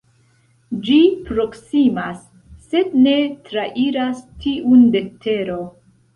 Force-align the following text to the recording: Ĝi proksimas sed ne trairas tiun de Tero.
Ĝi 0.85 0.95
proksimas 1.27 2.23
sed 2.73 2.97
ne 3.03 3.15
trairas 3.51 4.27
tiun 4.49 4.85
de 4.99 5.05
Tero. 5.29 5.63